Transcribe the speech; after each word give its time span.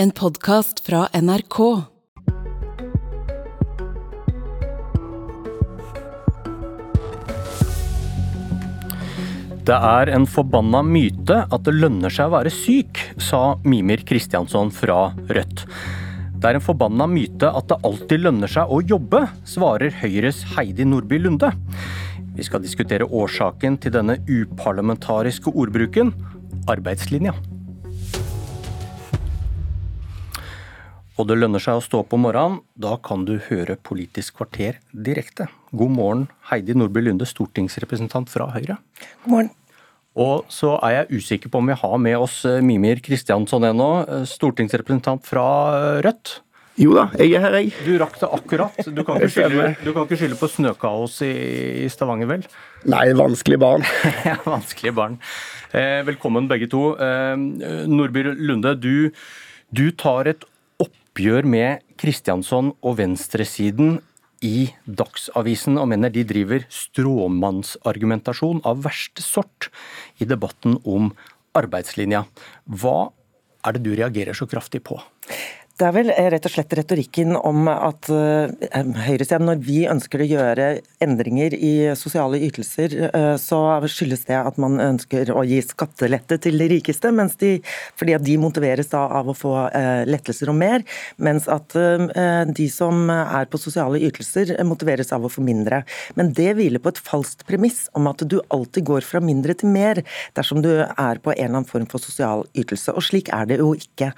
En 0.00 0.10
podkast 0.10 0.78
fra 0.86 1.08
NRK. 1.10 1.56
Det 9.66 9.74
er 9.74 10.12
en 10.14 10.28
forbanna 10.30 10.84
myte 10.86 11.40
at 11.42 11.66
det 11.66 11.74
lønner 11.74 12.14
seg 12.14 12.30
å 12.30 12.34
være 12.36 12.54
syk, 12.54 13.02
sa 13.18 13.42
Mimir 13.66 14.06
Kristjansson 14.06 14.70
fra 14.70 15.00
Rødt. 15.26 15.66
Det 16.38 16.46
er 16.46 16.60
en 16.60 16.66
forbanna 16.68 17.10
myte 17.10 17.50
at 17.50 17.66
det 17.66 17.82
alltid 17.82 18.22
lønner 18.22 18.54
seg 18.54 18.70
å 18.70 18.78
jobbe, 18.78 19.26
svarer 19.42 19.98
Høyres 20.04 20.44
Heidi 20.54 20.86
Nordby 20.86 21.18
Lunde. 21.26 21.50
Vi 22.38 22.46
skal 22.46 22.62
diskutere 22.62 23.10
årsaken 23.10 23.82
til 23.82 23.98
denne 23.98 24.20
uparlamentariske 24.30 25.58
ordbruken 25.58 26.14
arbeidslinja. 26.70 27.34
Og 31.18 31.26
det 31.26 31.34
lønner 31.34 31.58
seg 31.58 31.80
å 31.80 31.82
stå 31.82 32.04
opp 32.04 32.12
om 32.14 32.22
morgenen. 32.28 32.60
Da 32.78 32.94
kan 33.02 33.24
du 33.26 33.40
høre 33.48 33.74
Politisk 33.82 34.36
kvarter 34.38 34.76
direkte. 34.94 35.48
God 35.74 35.90
morgen, 35.90 36.26
Heidi 36.46 36.76
Nordby 36.78 37.02
Lunde, 37.02 37.26
stortingsrepresentant 37.26 38.30
fra 38.30 38.46
Høyre. 38.54 38.76
God 39.24 39.32
morgen. 39.32 39.48
Og 40.18 40.46
så 40.50 40.76
er 40.86 40.94
jeg 40.94 41.18
usikker 41.18 41.50
på 41.50 41.58
om 41.58 41.70
vi 41.70 41.76
har 41.78 41.96
med 42.02 42.14
oss 42.18 42.40
eh, 42.46 42.60
Mimir 42.62 43.02
Kristiansson 43.02 43.66
ennå, 43.66 43.88
eh, 44.02 44.22
stortingsrepresentant 44.30 45.26
fra 45.26 45.46
eh, 45.74 45.96
Rødt. 46.06 46.38
Jo 46.78 46.94
da, 46.94 47.08
jeg 47.18 47.34
er 47.34 47.42
her, 47.42 47.56
jeg. 47.58 47.72
Du 47.82 47.96
rakk 47.98 48.14
det 48.20 48.28
akkurat. 48.38 48.78
Du 48.86 49.02
kan 49.06 49.18
ikke 49.18 49.30
skylde, 49.34 49.72
du 49.82 49.90
kan 49.94 50.06
ikke 50.06 50.18
skylde 50.20 50.38
på 50.38 50.50
snøkaos 50.50 51.16
i, 51.26 51.32
i 51.82 51.88
Stavanger, 51.90 52.30
vel? 52.30 52.46
Nei, 52.90 53.08
vanskelig 53.18 53.58
barn. 53.62 53.86
Ja, 54.28 54.36
Vanskelige 54.46 54.94
barn. 54.98 55.18
Eh, 55.74 55.98
velkommen 56.06 56.46
begge 56.50 56.70
to. 56.70 56.92
Eh, 56.94 57.34
Nordby 57.90 58.22
Lunde, 58.38 58.76
du, 58.78 59.10
du 59.74 59.88
tar 59.98 60.30
et 60.30 60.46
oppgjør 61.18 61.48
med 61.50 61.80
Kristiansson 61.98 62.68
og 62.86 62.92
venstresiden 63.00 63.96
i 64.46 64.68
Dagsavisen 64.86 65.74
og 65.82 65.88
mener 65.90 66.12
de 66.14 66.22
driver 66.22 66.62
stråmannsargumentasjon 66.70 68.60
av 68.62 68.84
verste 68.84 69.24
sort 69.26 69.66
i 70.22 70.28
debatten 70.30 70.76
om 70.86 71.10
arbeidslinja. 71.58 72.22
Hva 72.70 73.10
er 73.66 73.74
det 73.74 73.82
du 73.82 73.90
reagerer 73.98 74.38
så 74.38 74.46
kraftig 74.46 74.84
på? 74.86 75.00
Det 75.78 75.86
er 75.86 75.94
vel 75.94 76.08
rett 76.10 76.46
og 76.48 76.50
slett 76.50 76.72
retorikken 76.74 77.36
om 77.38 77.68
at 77.70 78.08
uh, 78.10 78.50
høyresiden, 79.04 79.46
når 79.46 79.60
vi 79.62 79.84
ønsker 79.86 80.24
å 80.24 80.26
gjøre 80.26 80.66
endringer 81.04 81.54
i 81.54 81.72
sosiale 81.98 82.40
ytelser, 82.42 82.96
så 83.38 83.58
skyldes 83.86 84.24
det 84.26 84.34
at 84.40 84.58
man 84.58 84.80
ønsker 84.82 85.30
å 85.30 85.44
gi 85.46 85.60
skattelette 85.62 86.40
til 86.42 86.58
de 86.58 86.66
rikeste, 86.72 87.12
de, 87.38 87.52
fordi 87.98 88.16
at 88.16 88.24
de 88.26 88.34
motiveres 88.40 88.90
av 88.96 89.30
å 89.30 89.36
få 89.36 89.52
lettelser 90.08 90.50
og 90.50 90.58
mer, 90.58 90.82
mens 91.22 91.46
at 91.50 91.76
de 91.76 92.66
som 92.72 93.06
er 93.12 93.46
på 93.50 93.60
sosiale 93.62 94.00
ytelser, 94.08 94.56
motiveres 94.66 95.12
av 95.14 95.24
å 95.26 95.30
få 95.32 95.44
mindre. 95.46 95.84
Men 96.18 96.32
det 96.34 96.50
hviler 96.58 96.82
på 96.82 96.92
et 96.92 97.02
falskt 97.02 97.46
premiss 97.48 97.84
om 97.98 98.10
at 98.10 98.24
du 98.26 98.40
alltid 98.54 98.88
går 98.88 99.06
fra 99.06 99.22
mindre 99.22 99.54
til 99.58 99.70
mer 99.72 100.02
dersom 100.38 100.62
du 100.64 100.72
er 100.82 101.22
på 101.22 101.34
en 101.34 101.38
eller 101.38 101.60
annen 101.60 101.70
form 101.70 101.86
for 101.90 102.02
sosial 102.02 102.46
ytelse, 102.58 102.94
og 102.94 103.04
slik 103.06 103.30
er 103.34 103.46
det 103.50 103.60
jo 103.62 103.72
ikke. 103.78 104.10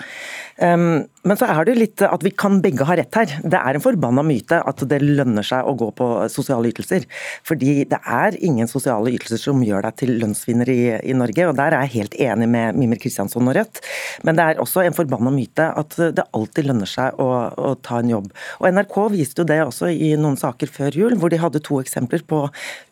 Um, 0.57 1.05
men 1.27 1.37
så 1.37 1.50
er 1.51 1.67
det 1.69 1.77
litt 1.79 2.03
at 2.07 2.23
vi 2.25 2.33
kan 2.33 2.61
begge 2.65 2.87
ha 2.87 2.97
rett 2.99 3.17
her. 3.19 3.33
Det 3.43 3.59
er 3.59 3.77
en 3.77 3.85
forbanna 3.85 4.23
myte 4.27 4.61
at 4.67 4.83
det 4.91 5.01
lønner 5.03 5.47
seg 5.47 5.67
å 5.67 5.75
gå 5.79 5.91
på 5.97 6.09
sosiale 6.33 6.71
ytelser. 6.71 7.07
Fordi 7.47 7.85
det 7.91 7.99
er 8.01 8.37
ingen 8.45 8.71
sosiale 8.71 9.13
ytelser 9.15 9.41
som 9.43 9.63
gjør 9.65 9.85
deg 9.87 9.99
til 10.01 10.15
lønnsvinner 10.21 10.71
i, 10.73 10.81
i 11.11 11.17
Norge. 11.17 11.49
og 11.49 11.57
Der 11.59 11.77
er 11.77 11.87
jeg 11.87 11.95
helt 11.97 12.17
enig 12.21 12.49
med 12.51 12.79
Mimir 12.79 13.01
Kristiansson 13.03 13.49
og 13.51 13.57
Rødt. 13.59 13.83
Men 14.27 14.39
det 14.39 14.47
er 14.47 14.63
også 14.63 14.85
en 14.85 14.97
forbanna 14.97 15.33
myte 15.35 15.67
at 15.81 15.97
det 15.99 16.27
alltid 16.37 16.71
lønner 16.71 16.91
seg 16.91 17.19
å, 17.21 17.29
å, 17.51 17.75
ta 17.81 18.01
en 18.01 18.13
jobb. 18.13 18.31
Og 18.61 18.69
NRK 18.77 18.97
viste 19.15 19.43
jo 19.43 19.49
det 19.49 19.61
også 19.65 19.91
i 19.91 20.13
noen 20.21 20.39
saker 20.41 20.71
før 20.71 20.97
jul, 21.03 21.19
hvor 21.21 21.33
de 21.33 21.41
hadde 21.41 21.63
to 21.67 21.81
eksempler 21.83 22.25
på 22.29 22.43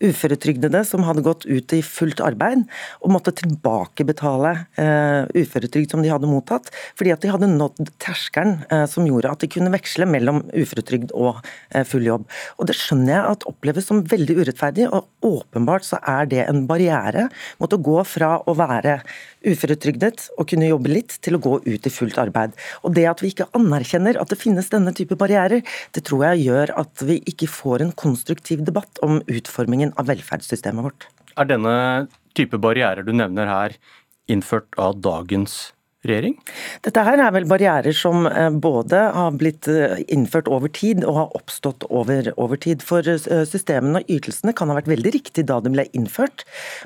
uføretrygdede 0.05 0.85
som 0.89 1.07
hadde 1.07 1.27
gått 1.27 1.47
ut 1.49 1.77
i 1.77 1.83
fullt 1.85 2.23
arbeid 2.25 2.65
og 3.03 3.13
måtte 3.13 3.35
tilbakebetale 3.37 4.55
uh, 4.79 5.25
uføretrygd 5.37 5.93
som 5.93 6.03
de 6.05 6.11
hadde 6.13 6.31
mottatt, 6.31 6.71
fordi 6.99 7.13
at 7.15 7.23
de 7.23 7.33
hadde 7.33 7.51
nådd 7.53 7.93
terskelen 8.03 8.48
uh, 8.73 8.85
som 8.91 9.07
gjorde 9.09 9.31
at 9.33 9.43
de 9.43 9.51
kunne 9.51 9.73
veksle 9.73 10.07
mellom 10.09 10.43
uføretrygd 10.53 11.15
og 11.17 11.41
uh, 11.41 11.85
full 11.89 12.07
jobb. 12.07 12.27
Og 12.59 12.69
Det 12.71 12.77
skjønner 12.79 13.15
jeg 13.15 13.35
at 13.35 13.47
oppleves 13.51 13.89
som 13.91 14.05
veldig 14.09 14.39
urettferdig, 14.41 14.89
og 14.89 15.09
åpenbart 15.25 15.87
så 15.87 16.01
er 16.03 16.29
det 16.31 16.45
en 16.47 16.65
barriere 16.71 17.29
mot 17.63 17.73
å 17.73 17.81
gå 17.91 17.99
fra 18.09 18.37
å 18.45 18.55
være 18.59 18.99
uføretrygdet 19.47 20.29
og 20.37 20.49
kunne 20.51 20.71
jobbe 20.71 20.93
litt, 20.93 21.19
til 21.25 21.39
å 21.39 21.43
gå 21.43 21.55
ut 21.65 21.87
i 21.87 21.93
fullt 21.93 22.19
arbeid. 22.21 22.57
Og 22.83 22.95
Det 22.99 23.07
at 23.11 23.23
vi 23.23 23.33
ikke 23.33 23.49
anerkjenner 23.57 24.19
at 24.21 24.33
det 24.33 24.41
finnes 24.41 24.71
denne 24.73 24.95
type 24.97 25.19
barrierer, 25.19 25.63
det 25.95 26.05
tror 26.09 26.27
jeg 26.31 26.49
gjør 26.49 26.75
at 26.83 27.07
vi 27.07 27.21
ikke 27.31 27.51
får 27.51 27.85
en 27.85 27.95
konstruktiv 27.99 28.65
debatt 28.67 29.01
om 29.05 29.21
utformingen 29.27 29.95
av 29.97 30.11
velferdssystemet 30.11 30.91
vårt. 30.91 31.09
Er 31.39 31.47
denne 31.47 32.09
type 32.39 32.59
barrierer 32.61 33.07
du 33.07 33.15
nevner 33.15 33.51
her 33.51 33.79
innført 34.29 34.75
av 34.81 34.99
dagens 35.03 35.73
regjering? 36.07 36.37
Dette 36.85 37.03
her 37.03 37.19
er 37.19 37.33
vel 37.35 37.47
barrierer 37.51 37.95
som 37.97 38.27
eh, 38.29 38.51
både 38.55 39.01
har 39.17 39.35
blitt 39.39 39.67
eh, 39.71 39.99
innført 40.15 40.47
over 40.51 40.71
tid 40.71 41.03
og 41.03 41.17
har 41.17 41.35
oppstått 41.39 41.89
over, 41.91 42.31
over 42.39 42.61
tid. 42.61 42.85
For 42.87 43.03
eh, 43.03 43.43
systemene 43.49 44.03
og 44.03 44.13
ytelsene 44.15 44.55
kan 44.57 44.71
ha 44.71 44.77
vært 44.79 44.91
veldig 44.93 45.13
riktig 45.17 45.49
da 45.49 45.59
de 45.65 45.73
ble 45.75 45.89
innført, 45.99 46.45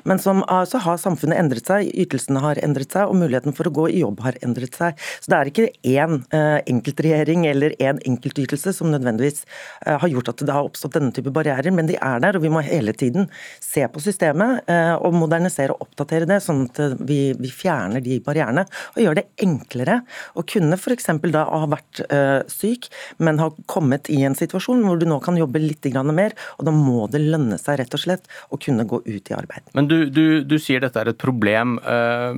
men 0.09 0.21
som, 0.21 0.41
så 0.69 0.81
har 0.81 0.97
samfunnet 1.01 1.37
endret 1.37 1.69
seg, 1.69 1.91
ytelsene 1.93 2.41
har 2.41 2.61
endret 2.65 2.95
seg 2.95 3.11
og 3.11 3.19
muligheten 3.21 3.53
for 3.53 3.69
å 3.69 3.75
gå 3.75 3.87
i 3.91 4.01
jobb 4.01 4.23
har 4.25 4.39
endret 4.45 4.73
seg. 4.77 4.97
Så 5.21 5.31
det 5.31 5.37
er 5.37 5.51
ikke 5.51 5.69
én 5.93 6.19
enkeltregjering 6.33 7.45
eller 7.49 7.75
én 7.77 7.99
enkeltytelse 8.07 8.73
som 8.75 8.89
nødvendigvis 8.91 9.43
har 9.85 10.09
gjort 10.09 10.31
at 10.33 10.43
det 10.45 10.55
har 10.55 10.67
oppstått 10.67 10.97
denne 10.97 11.13
type 11.15 11.31
barrierer, 11.33 11.73
men 11.75 11.89
de 11.89 11.97
er 11.99 12.23
der, 12.23 12.37
og 12.37 12.45
vi 12.45 12.51
må 12.53 12.63
hele 12.65 12.95
tiden 12.97 13.29
se 13.63 13.85
på 13.91 14.01
systemet 14.03 14.69
og 15.03 15.15
modernisere 15.17 15.75
og 15.75 15.87
oppdatere 15.87 16.27
det, 16.29 16.39
sånn 16.43 16.65
at 16.67 17.03
vi, 17.03 17.19
vi 17.39 17.51
fjerner 17.53 18.03
de 18.03 18.19
barrierene. 18.23 18.65
og 18.95 19.02
gjør 19.03 19.19
det 19.19 19.25
enklere 19.43 19.99
å 20.39 20.45
kunne 20.47 20.77
f.eks. 20.79 21.09
da 21.33 21.43
ha 21.49 21.69
vært 21.71 22.03
uh, 22.07 22.41
syk, 22.51 22.89
men 23.23 23.41
ha 23.43 23.49
kommet 23.71 24.09
i 24.13 24.21
en 24.27 24.37
situasjon 24.37 24.83
hvor 24.85 25.01
du 25.01 25.07
nå 25.09 25.19
kan 25.23 25.37
jobbe 25.39 25.61
litt 25.61 25.85
mer, 26.13 26.33
og 26.57 26.65
da 26.67 26.71
må 26.71 27.07
det 27.11 27.21
lønne 27.21 27.57
seg 27.59 27.81
rett 27.81 27.93
og 27.93 28.01
slett 28.01 28.29
å 28.49 28.59
kunne 28.61 28.87
gå 28.87 29.01
ut 29.03 29.29
i 29.29 29.35
arbeid. 29.35 29.67
Men 29.75 29.89
du, 29.91 30.05
du, 30.09 30.43
du 30.47 30.57
sier 30.61 30.83
dette 30.83 30.99
er 30.99 31.11
et 31.11 31.19
problem, 31.19 31.77
uh, 31.83 32.33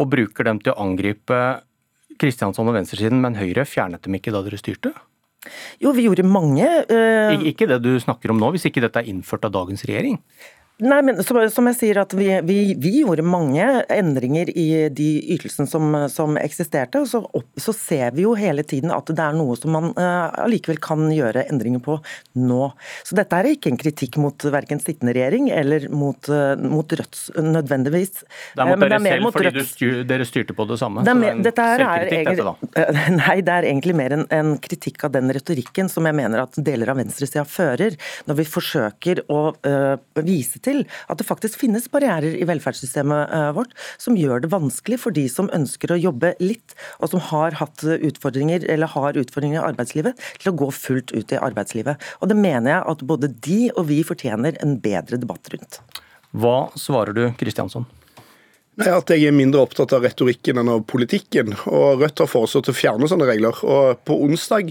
og 0.00 0.12
bruker 0.12 0.46
dem 0.48 0.60
til 0.62 0.74
å 0.74 0.80
angripe 0.84 1.40
Kristiansson 2.20 2.68
og 2.68 2.76
venstresiden, 2.76 3.20
men 3.22 3.38
Høyre 3.38 3.64
fjernet 3.68 4.04
dem 4.04 4.16
ikke 4.18 4.32
da 4.34 4.42
dere 4.44 4.60
styrte? 4.60 4.92
Jo, 5.80 5.94
vi 5.96 6.04
gjorde 6.04 6.26
mange 6.28 6.66
uh... 6.84 7.44
Ikke 7.48 7.68
det 7.70 7.80
du 7.84 7.94
snakker 8.02 8.32
om 8.32 8.40
nå, 8.40 8.50
hvis 8.52 8.66
ikke 8.68 8.82
dette 8.84 9.00
er 9.00 9.08
innført 9.08 9.46
av 9.48 9.54
dagens 9.54 9.86
regjering? 9.88 10.18
Nei, 10.80 11.00
men 11.06 11.20
som, 11.24 11.40
som, 11.52 11.68
jeg 11.70 11.78
sier 11.78 12.00
at 12.02 12.14
vi, 12.16 12.28
vi, 12.46 12.58
vi, 12.80 12.92
gjorde 13.02 13.24
mange 13.26 13.64
endringer 13.92 14.50
i 14.52 14.66
de 14.92 15.08
ytelsene 15.36 15.68
som, 15.70 15.96
som 16.12 16.38
eksisterte. 16.40 17.02
og 17.02 17.08
så, 17.10 17.22
opp, 17.24 17.48
så, 17.60 17.74
ser 17.76 18.14
vi 18.16 18.24
jo 18.26 18.34
hele 18.38 18.64
tiden 18.66 18.92
at 18.94 19.10
det 19.10 19.24
er 19.24 19.36
noe 19.36 19.56
som 19.58 19.74
man 19.76 19.90
uh, 19.98 20.76
kan 20.80 21.06
gjøre 21.12 21.46
endringer 21.50 21.82
på 21.84 21.98
nå. 22.40 22.62
Så 23.06 23.18
dette 23.18 23.36
er 23.36 23.50
ikke 23.52 23.72
en 23.72 23.80
kritikk 23.80 24.18
mot 24.20 24.46
verken 24.52 24.80
sittende 24.82 25.14
regjering 25.16 25.50
eller 25.54 25.88
mot, 25.92 26.30
uh, 26.32 26.54
mot 26.60 26.88
Rødt 26.90 27.20
nødvendigvis. 27.38 28.24
Det 28.56 28.64
er 28.64 28.70
mot 28.70 28.82
dere 28.82 29.00
selv 29.04 29.30
fordi 29.36 29.64
styr, 29.66 30.00
dere 30.08 30.26
styrte 30.28 30.56
på 30.56 30.66
det 30.68 30.80
samme? 30.80 31.04
Det 31.06 31.14
er, 31.14 31.42
det 31.44 31.54
er 31.54 31.84
er 31.84 32.08
egentlig, 32.10 32.44
dette, 32.44 32.86
nei, 33.20 33.36
det 33.46 33.54
er 33.54 33.68
egentlig 33.68 33.94
mer 33.96 34.14
en, 34.16 34.24
en, 34.34 34.52
kritikk 34.60 35.06
av 35.06 35.14
den 35.14 35.30
retorikken 35.34 35.90
som 35.92 36.06
jeg 36.08 36.16
mener 36.18 36.42
at 36.42 36.58
deler 36.60 36.92
av 36.92 36.98
venstresida 37.00 37.44
fører, 37.48 37.96
når 38.28 38.40
vi 38.40 38.46
forsøker 38.48 39.22
å 39.32 39.40
uh, 39.54 40.22
vise 40.26 40.60
til 40.62 40.69
til 40.70 40.82
at 41.10 41.20
det 41.20 41.28
faktisk 41.28 41.60
finnes 41.60 41.88
barrierer 41.92 42.38
i 42.38 42.46
velferdssystemet 42.48 43.34
eh, 43.36 43.50
vårt 43.56 43.74
som 44.00 44.18
gjør 44.18 44.44
det 44.44 44.52
vanskelig 44.54 45.00
for 45.02 45.16
de 45.16 45.26
som 45.32 45.50
ønsker 45.56 45.94
å 45.94 46.00
jobbe 46.00 46.34
litt, 46.42 46.76
og 47.02 47.12
som 47.12 47.24
har 47.30 47.58
hatt 47.60 47.84
utfordringer 47.84 48.66
eller 48.70 48.90
har 48.94 49.18
utfordringer 49.20 49.60
i 49.60 49.68
arbeidslivet, 49.72 50.18
til 50.40 50.52
å 50.52 50.56
gå 50.64 50.70
fullt 50.74 51.14
ut 51.16 51.34
i 51.34 51.40
arbeidslivet. 51.40 52.10
Og 52.20 52.30
Det 52.30 52.38
mener 52.38 52.76
jeg 52.76 52.86
at 52.94 53.06
både 53.06 53.32
de 53.42 53.62
og 53.74 53.88
vi 53.90 54.02
fortjener 54.06 54.58
en 54.62 54.76
bedre 54.82 55.18
debatt 55.20 55.50
rundt. 55.52 55.80
Hva 56.30 56.70
svarer 56.78 57.16
du, 57.16 57.24
Kristiansson? 57.38 57.88
Nei, 58.80 58.88
At 58.94 59.10
jeg 59.12 59.26
er 59.26 59.34
mindre 59.34 59.64
opptatt 59.66 59.92
av 59.96 60.04
retorikken 60.06 60.60
enn 60.60 60.70
av 60.70 60.84
politikken. 60.88 61.52
og 61.66 62.00
Rødt 62.00 62.22
har 62.22 62.30
foreslått 62.30 62.70
å 62.70 62.76
fjerne 62.76 63.08
sånne 63.10 63.28
regler. 63.28 63.56
og 63.66 64.04
På 64.06 64.16
onsdag 64.24 64.70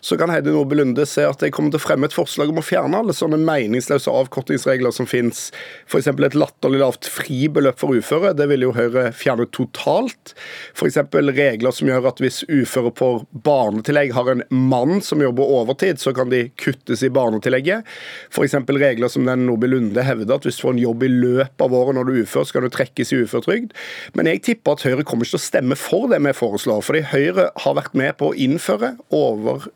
så 0.00 0.16
kan 0.20 0.30
Heidi 0.32 0.52
Nordby 0.54 0.78
Lunde 0.78 1.06
se 1.08 1.24
at 1.26 1.42
jeg 1.42 1.52
kommer 1.54 1.72
til 1.72 1.80
å 1.80 1.84
fremme 1.84 2.08
et 2.08 2.16
forslag 2.16 2.52
om 2.52 2.60
å 2.60 2.64
fjerne 2.64 3.00
alle 3.02 3.14
sånne 3.16 3.38
meningsløse 3.42 4.12
avkortingsregler 4.12 4.94
som 4.94 5.08
finnes. 5.10 5.48
F.eks. 5.90 6.08
et 6.10 6.38
latterlig 6.38 6.80
lavt 6.82 7.08
fribeløp 7.10 7.80
for 7.80 7.96
uføre. 7.96 8.32
Det 8.36 8.46
vil 8.50 8.66
jo 8.66 8.74
Høyre 8.76 9.10
fjerne 9.16 9.46
totalt. 9.54 10.34
F.eks. 10.74 11.00
regler 11.30 11.74
som 11.74 11.90
gjør 11.90 12.10
at 12.12 12.22
hvis 12.22 12.42
uføre 12.48 12.92
får 12.96 13.24
barnetillegg, 13.46 14.14
har 14.16 14.30
en 14.32 14.44
mann 14.50 15.00
som 15.04 15.22
jobber 15.22 15.54
overtid, 15.60 16.00
så 16.00 16.14
kan 16.16 16.32
de 16.32 16.46
kuttes 16.60 17.04
i 17.06 17.12
barnetillegget. 17.12 17.88
F.eks. 18.32 18.56
regler 18.70 19.12
som 19.12 19.28
den 19.28 19.46
Nordby 19.48 19.70
Lunde 19.70 20.04
hevder, 20.06 20.36
at 20.36 20.48
hvis 20.48 20.60
du 20.60 20.66
får 20.66 20.76
en 20.76 20.84
jobb 20.84 21.04
i 21.06 21.12
løpet 21.12 21.66
av 21.66 21.76
året 21.76 21.96
når 21.98 22.08
du 22.08 22.14
er 22.14 22.24
ufør, 22.24 22.46
så 22.46 22.56
kan 22.56 22.66
du 22.66 22.72
trekkes 22.74 23.12
i 23.12 23.20
uføretrygd. 23.24 23.74
Men 24.18 24.30
jeg 24.30 24.44
tipper 24.48 24.76
at 24.76 24.86
Høyre 24.86 25.04
kommer 25.06 25.26
ikke 25.26 25.36
til 25.36 25.42
å 25.42 25.48
stemme 25.48 25.78
for 25.78 26.10
det 26.10 26.20
vi 26.24 26.34
foreslår. 26.36 26.82
fordi 26.84 27.04
Høyre 27.10 27.50
har 27.64 27.76
vært 27.78 27.96
med 27.96 28.16
på 28.20 28.30
å 28.30 28.36
innføre, 28.36 28.94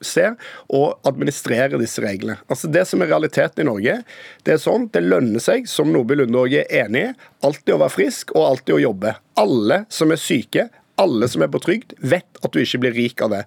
overse 0.05 0.35
og 0.75 1.01
administrere 1.09 1.81
disse 1.81 2.03
reglene. 2.03 2.39
Altså 2.49 2.69
Det 2.69 2.85
som 2.87 3.03
er 3.03 3.11
realiteten 3.13 3.65
i 3.65 3.69
Norge, 3.69 3.99
det 4.45 4.55
er 4.55 4.63
sånn, 4.63 4.89
det 4.93 5.03
lønner 5.03 5.41
seg, 5.41 5.69
som 5.69 5.93
Nordby 5.93 6.19
Lunde 6.19 6.39
òg 6.39 6.55
er 6.61 6.71
enig 6.85 7.09
i, 7.09 7.13
alltid 7.45 7.75
å 7.75 7.83
være 7.83 7.97
frisk 7.97 8.35
og 8.35 8.49
alltid 8.49 8.75
å 8.77 8.83
jobbe. 8.89 9.15
Alle 9.41 9.85
som 9.89 10.13
er 10.13 10.21
syke, 10.21 10.69
alle 10.97 11.29
som 11.29 11.43
er 11.43 11.51
på 11.51 11.63
trygd, 11.63 11.97
vet 11.99 12.34
at 12.47 12.55
du 12.55 12.61
ikke 12.63 12.83
blir 12.85 12.97
rik 12.97 13.23
av 13.25 13.33
det. 13.35 13.43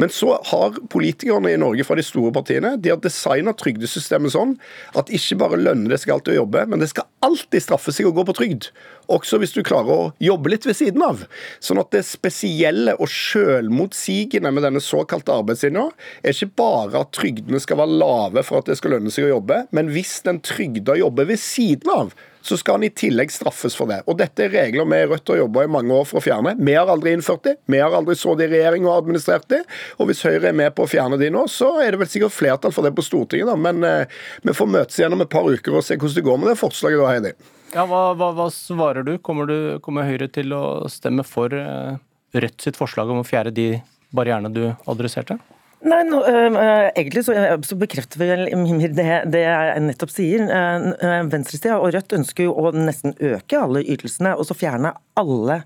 Men 0.00 0.12
så 0.14 0.36
har 0.50 0.78
politikerne 0.92 1.52
i 1.52 1.60
Norge 1.60 1.86
fra 1.86 1.98
de 1.98 2.04
store 2.06 2.32
partiene 2.34 2.76
de 2.80 2.92
har 2.92 3.00
designa 3.02 3.54
trygdesystemet 3.56 4.34
sånn 4.34 4.56
at 4.98 5.12
ikke 5.14 5.38
bare 5.40 5.60
lønner 5.60 5.94
det 5.94 6.00
seg 6.02 6.14
alltid 6.14 6.36
å 6.36 6.40
jobbe, 6.42 6.66
men 6.70 6.82
det 6.82 6.90
skal 6.92 7.08
alltid 7.24 7.64
straffe 7.64 7.94
seg 7.94 8.08
å 8.08 8.14
gå 8.16 8.24
på 8.28 8.36
trygd. 8.36 8.70
Også 9.10 9.40
hvis 9.42 9.54
du 9.56 9.62
klarer 9.66 9.90
å 9.90 10.08
jobbe 10.22 10.52
litt 10.52 10.66
ved 10.68 10.78
siden 10.78 11.02
av. 11.04 11.24
Sånn 11.62 11.80
at 11.82 11.90
det 11.94 12.04
spesielle 12.06 12.94
og 13.00 13.10
selvmotsigende 13.10 14.52
med 14.54 14.66
denne 14.66 14.82
såkalte 14.84 15.34
arbeidslinja 15.40 15.88
er 16.22 16.34
ikke 16.34 16.54
bare 16.60 17.04
at 17.04 17.14
trygdene 17.16 17.60
skal 17.62 17.80
være 17.82 18.00
lave 18.00 18.44
for 18.46 18.60
at 18.60 18.70
det 18.70 18.78
skal 18.80 18.96
lønne 18.96 19.12
seg 19.12 19.28
å 19.28 19.36
jobbe, 19.36 19.64
men 19.76 19.92
hvis 19.94 20.20
den 20.26 20.42
trygda 20.46 20.98
jobber 21.00 21.28
ved 21.30 21.42
siden 21.42 21.90
av, 21.92 22.14
så 22.42 22.56
skal 22.56 22.78
han 22.78 22.86
i 22.86 22.92
tillegg 22.96 23.32
straffes 23.32 23.76
for 23.76 23.90
det. 23.90 24.00
Og 24.08 24.16
Dette 24.20 24.46
er 24.46 24.54
regler 24.54 24.88
vi 24.88 25.00
i 25.02 25.08
Rødt 25.10 25.32
har 25.32 25.42
jobba 25.42 25.64
i 25.64 25.72
mange 25.72 25.92
år 25.92 26.06
for 26.08 26.20
å 26.20 26.24
fjerne. 26.24 26.54
Vi 26.56 26.76
har 26.76 26.88
aldri 26.90 27.12
innført 27.16 27.44
det. 27.46 27.56
Vi 27.70 27.80
har 27.82 27.94
aldri 27.96 28.16
så 28.18 28.34
det 28.40 28.48
i 28.48 28.52
regjering 28.56 28.88
og 28.88 28.96
administrert 28.96 29.46
det. 29.52 29.62
Og 30.00 30.10
hvis 30.10 30.24
Høyre 30.26 30.50
er 30.50 30.56
med 30.56 30.74
på 30.76 30.86
å 30.86 30.90
fjerne 30.90 31.20
de 31.20 31.30
nå, 31.32 31.46
så 31.52 31.74
er 31.84 31.92
det 31.92 32.02
vel 32.02 32.10
sikkert 32.10 32.36
flertall 32.36 32.74
for 32.74 32.86
det 32.86 32.94
på 32.96 33.04
Stortinget, 33.06 33.50
da. 33.52 33.56
Men 33.60 33.86
eh, 33.86 34.20
vi 34.46 34.56
får 34.56 34.74
møtes 34.74 35.00
igjen 35.00 35.16
om 35.16 35.24
et 35.24 35.32
par 35.32 35.46
uker 35.46 35.76
og 35.78 35.86
se 35.86 35.98
hvordan 35.98 36.18
det 36.18 36.26
går 36.26 36.42
med 36.42 36.52
det 36.52 36.58
forslaget 36.60 37.02
da, 37.02 37.14
Heidi. 37.14 37.34
Ja, 37.70 37.86
hva, 37.86 38.02
hva, 38.18 38.32
hva 38.34 38.48
svarer 38.50 39.06
du? 39.06 39.14
Kommer, 39.22 39.46
du? 39.46 39.78
kommer 39.84 40.08
Høyre 40.08 40.26
til 40.32 40.54
å 40.56 40.64
stemme 40.90 41.26
for 41.26 41.54
eh, 41.54 41.98
Rødt 42.30 42.62
sitt 42.62 42.76
forslag 42.78 43.08
om 43.10 43.24
å 43.24 43.26
fjerne 43.26 43.50
de 43.50 43.80
barrierene 44.14 44.52
du 44.54 44.68
adresserte? 44.90 45.34
Nei, 45.80 46.00
no, 46.04 46.18
øh, 46.28 46.56
Egentlig 46.92 47.22
så, 47.24 47.34
så, 47.64 47.76
bekrefter 47.80 48.42
Mimir 48.58 48.92
det, 48.92 49.06
det 49.32 49.40
jeg 49.46 49.82
nettopp 49.86 50.10
sier. 50.12 50.42
Uh, 50.44 51.22
Venstresida 51.32 51.78
og 51.80 51.94
Rødt 51.94 52.12
ønsker 52.18 52.44
jo 52.44 52.52
å 52.52 52.72
nesten 52.76 53.14
øke 53.16 53.56
alle 53.56 53.80
ytelsene, 53.88 54.34
og 54.36 54.44
så 54.44 54.56
fjerne 54.58 54.92
alle 55.20 55.60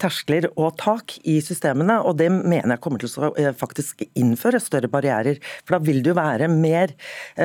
terskler 0.00 0.48
og 0.54 0.76
tak 0.78 1.16
i 1.26 1.38
systemene. 1.42 1.98
og 2.06 2.16
Det 2.20 2.28
mener 2.30 2.76
jeg 2.76 2.82
kommer 2.82 3.02
til 3.02 3.10
å 3.10 3.30
faktisk 3.58 4.04
innføre 4.18 4.60
større 4.62 4.90
barrierer. 4.90 5.38
For 5.64 5.76
da 5.76 5.82
vil 5.86 6.00
det 6.02 6.10
jo 6.10 6.16
være 6.18 6.48
mer 6.50 6.94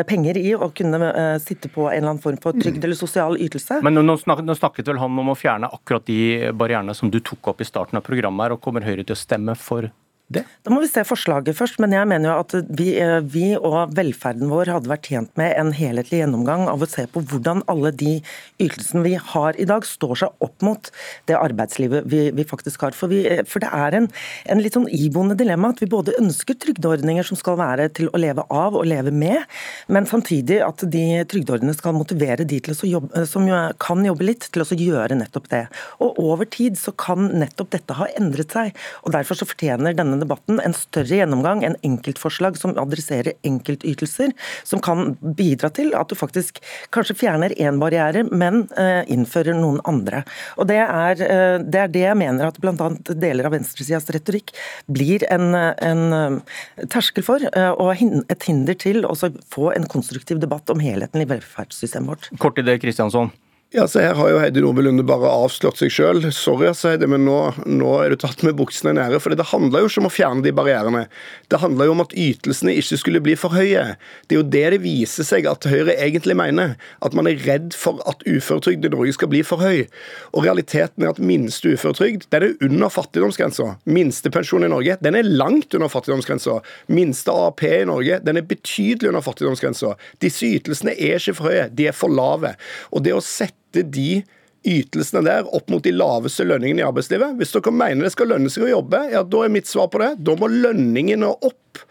penger 0.10 0.40
i 0.42 0.54
å 0.58 0.72
kunne 0.78 1.12
sitte 1.44 1.70
på 1.74 1.86
en 1.90 2.00
eller 2.00 2.14
annen 2.16 2.24
form 2.24 2.42
for 2.42 2.58
trygd 2.58 2.82
eller 2.82 2.98
sosial 2.98 3.38
ytelse. 3.38 3.82
Men 3.86 4.02
nå 4.02 4.18
snakket, 4.22 4.48
nå 4.50 4.58
snakket 4.58 4.90
vel 4.90 5.02
han 5.02 5.22
om 5.22 5.34
å 5.34 5.38
fjerne 5.38 5.70
akkurat 5.70 6.10
de 6.10 6.50
barrierene 6.58 6.98
som 6.98 7.14
du 7.14 7.22
tok 7.22 7.54
opp 7.54 7.62
i 7.62 7.70
starten 7.70 8.02
av 8.02 8.06
programmet 8.08 8.48
her, 8.48 8.58
og 8.58 8.64
kommer 8.66 8.86
Høyre 8.86 9.06
til 9.06 9.18
å 9.18 9.22
stemme 9.22 9.58
for 9.60 9.92
det? 10.36 10.44
Da 10.66 10.74
må 10.74 10.82
vi 10.84 10.90
se 10.90 11.04
forslaget 11.08 11.58
først, 11.58 11.80
men 11.84 11.94
jeg 11.96 12.08
mener 12.10 12.32
jo 12.32 12.38
at 12.44 12.56
vi, 12.70 12.94
eh, 13.02 13.20
vi, 13.22 13.46
og 13.58 13.94
velferden 13.98 14.52
vår 14.52 14.72
hadde 14.74 14.92
vært 14.92 15.10
tjent 15.12 15.32
med 15.40 15.54
en 15.60 15.72
helhetlig 15.76 16.22
gjennomgang 16.22 16.68
av 16.72 16.84
å 16.84 16.90
se 16.90 17.06
på 17.12 17.24
hvordan 17.32 17.64
alle 17.72 17.92
de 17.98 18.18
ytelsene 18.62 19.04
vi 19.06 19.16
har 19.16 19.60
i 19.60 19.68
dag, 19.70 19.86
står 19.88 20.16
seg 20.24 20.46
opp 20.46 20.66
mot 20.66 20.92
det 21.30 21.38
arbeidslivet 21.38 22.08
vi, 22.12 22.24
vi 22.36 22.46
faktisk 22.48 22.86
har. 22.86 22.96
For, 22.98 23.12
vi, 23.12 23.24
eh, 23.28 23.44
for, 23.48 23.64
det 23.64 23.72
er 23.74 24.00
en, 24.00 24.10
en 24.54 24.64
litt 24.64 24.78
sånn 24.78 24.90
iboende 24.92 25.38
dilemma 25.40 25.74
at 25.76 25.84
vi 25.84 25.90
både 25.92 26.16
ønsker 26.22 26.60
trygdeordninger 26.62 27.28
som 27.28 27.40
skal 27.40 27.60
være 27.62 27.90
til 27.98 28.12
å 28.12 28.22
leve 28.22 28.46
av 28.50 28.78
og 28.78 28.88
leve 28.90 29.14
med, 29.14 29.44
men 29.92 30.10
samtidig 30.10 30.62
at 30.66 30.86
de 30.92 31.06
trygdeordningene 31.32 31.78
skal 31.78 31.98
motivere 31.98 32.48
de 32.48 32.62
jobbe, 32.62 33.26
som 33.30 33.48
kan 33.82 34.06
jobbe 34.06 34.26
litt, 34.28 34.48
til 34.52 34.64
å 34.64 34.68
gjøre 34.78 35.18
nettopp 35.18 35.50
det. 35.52 35.66
Og 36.04 36.20
over 36.22 36.48
tid 36.50 36.78
så 36.80 36.94
kan 36.96 37.30
nettopp 37.42 37.72
dette 37.76 37.98
ha 37.98 38.08
endret 38.20 38.54
seg. 38.56 38.76
og 39.04 39.16
Derfor 39.16 39.38
så 39.38 39.48
fortjener 39.48 39.96
denne 39.98 40.21
debatten 40.22 40.62
en 40.64 40.76
større 40.78 41.20
gjennomgang 41.22 41.66
enn 41.68 41.78
enkeltforslag 41.86 42.58
som 42.60 42.76
adresserer 42.80 43.38
enkeltytelser, 43.48 44.34
som 44.68 44.82
kan 44.84 45.16
bidra 45.38 45.72
til 45.74 45.94
at 45.98 46.12
du 46.12 46.18
faktisk 46.18 46.62
kanskje 46.94 47.18
fjerner 47.24 47.56
én 47.58 47.80
barriere, 47.82 48.24
men 48.30 48.66
uh, 48.78 49.02
innfører 49.12 49.58
noen 49.58 49.82
andre. 49.90 50.24
Og 50.58 50.70
Det 50.72 50.80
er, 50.82 51.22
uh, 51.22 51.58
det, 51.62 51.84
er 51.84 51.94
det 51.94 52.06
jeg 52.06 52.20
mener 52.22 52.50
at 52.50 52.60
bl.a. 52.62 52.90
deler 53.12 53.50
av 53.50 53.56
venstresidas 53.56 54.10
retorikk 54.14 54.54
blir 54.92 55.26
en, 55.32 55.54
en 55.56 56.04
uh, 56.16 56.58
terskel 56.92 57.26
for, 57.26 57.44
og 57.52 58.02
et 58.32 58.48
hinder 58.48 58.78
til 58.78 59.06
å 59.06 59.16
få 59.52 59.72
en 59.76 59.88
konstruktiv 59.90 60.42
debatt 60.42 60.70
om 60.74 60.82
helheten 60.82 61.24
i 61.24 61.30
velferdssystemet 61.30 62.12
vårt. 62.12 62.30
Kort 62.42 62.60
i 62.62 62.66
det, 62.66 62.80
Kristiansson. 62.84 63.32
Ja, 63.74 63.86
så 63.88 64.02
Her 64.04 64.18
har 64.20 64.28
jo 64.28 64.40
Heidi 64.42 64.60
Nordby 64.60 64.84
Lunde 64.84 65.04
bare 65.08 65.30
avslørt 65.32 65.80
seg 65.80 65.94
sjøl. 65.96 66.26
Sorry, 66.36 66.66
altså, 66.68 66.90
Heidi, 66.92 67.08
men 67.08 67.22
nå, 67.24 67.38
nå, 67.72 67.92
er 68.04 68.12
du 68.12 68.18
tatt 68.20 68.42
med 68.44 68.58
buksene 68.60 68.92
nede. 68.98 69.16
for 69.24 69.32
Det 69.32 69.46
handler 69.48 69.86
jo 69.86 69.88
ikke 69.88 70.02
om 70.02 70.10
å 70.10 70.12
fjerne 70.12 70.44
de 70.44 70.52
barrierene. 70.52 71.06
Det 71.48 71.62
handler 71.62 71.88
jo 71.88 71.94
om 71.96 72.04
at 72.04 72.12
ytelsene 72.12 72.74
ikke 72.76 72.98
skulle 73.00 73.22
bli 73.24 73.38
for 73.40 73.56
høye. 73.56 73.94
Det 74.28 74.36
er 74.36 74.42
jo 74.42 74.50
det 74.58 74.64
det 74.74 74.80
viser 74.84 75.24
seg 75.24 75.48
at 75.48 75.64
Høyre 75.72 75.96
egentlig 75.96 76.36
mener. 76.36 76.74
At 77.00 77.16
man 77.16 77.30
er 77.32 77.40
redd 77.46 77.70
for 77.72 78.02
at 78.12 78.26
uføretrygd 78.28 78.90
i 78.90 78.92
Norge 78.92 79.16
skal 79.16 79.32
bli 79.32 79.40
for 79.48 79.64
høy. 79.64 79.88
Og 80.36 80.44
Realiteten 80.44 81.08
er 81.08 81.14
at 81.14 81.24
minste 81.24 81.72
uføretrygd 81.72 82.28
den 82.36 82.48
er 82.50 82.68
under 82.68 82.92
fattigdomsgrensa. 82.92 83.70
Minstepensjon 83.88 84.68
i 84.68 84.72
Norge 84.76 85.00
den 85.00 85.16
er 85.16 85.32
langt 85.32 85.72
under 85.80 85.88
fattigdomsgrensa. 85.96 86.58
Minste 86.92 87.32
AAP 87.32 87.64
i 87.72 87.88
Norge 87.88 88.20
den 88.28 88.44
er 88.44 88.52
betydelig 88.52 89.14
under 89.14 89.24
fattigdomsgrensa. 89.24 89.96
Disse 90.20 90.52
ytelsene 90.60 91.00
er 91.00 91.24
ikke 91.24 91.40
for 91.40 91.54
høye, 91.54 91.72
de 91.72 91.88
er 91.88 91.96
for 91.96 92.12
lave. 92.12 92.58
Og 92.92 93.08
det 93.08 93.16
å 93.16 93.24
sette 93.24 93.61
sette 93.72 93.90
de 93.92 94.24
ytelsene 94.62 95.24
der 95.26 95.48
opp 95.56 95.70
mot 95.74 95.82
de 95.84 95.92
laveste 95.92 96.46
lønningene 96.46 96.84
i 96.84 96.86
arbeidslivet. 96.86 97.40
Hvis 97.40 97.56
dere 97.56 97.74
mener 97.74 98.06
det 98.06 98.14
skal 98.14 98.30
lønne 98.30 98.50
seg 98.52 98.68
å 98.68 98.76
jobbe, 98.76 99.08
ja, 99.10 99.24
da 99.24 99.46
er 99.46 99.54
mitt 99.54 99.68
svar 99.68 99.90
på 99.90 100.02
det. 100.04 100.14
Da 100.22 100.36
må 100.38 100.52
lønningene 100.52 101.32
opp 101.32 101.82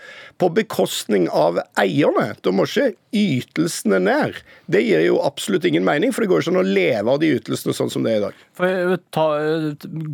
på 0.40 0.48
bekostning 0.54 1.26
av 1.34 1.58
eierne. 1.80 2.30
Da 2.40 2.52
må 2.54 2.64
ikke 2.68 2.92
ytelsene 3.12 3.98
ned. 4.04 4.38
Det 4.70 4.84
gir 4.86 5.02
jo 5.02 5.18
absolutt 5.26 5.66
ingen 5.66 5.84
mening, 5.84 6.14
for 6.14 6.22
det 6.22 6.30
går 6.30 6.44
ikke 6.44 6.54
an 6.54 6.62
å 6.62 6.68
leve 6.68 7.10
av 7.10 7.18
de 7.20 7.32
ytelsene 7.40 7.74
sånn 7.76 7.90
som 7.90 8.06
det 8.06 8.14
er 8.14 8.22
i 8.22 8.24
dag. 8.28 9.02
Ta, 9.10 9.26